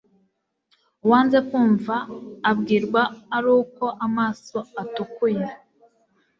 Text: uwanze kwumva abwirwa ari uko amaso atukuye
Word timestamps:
uwanze 1.05 1.37
kwumva 1.47 1.95
abwirwa 2.49 3.01
ari 3.37 3.49
uko 3.61 3.85
amaso 4.05 4.57
atukuye 4.81 5.45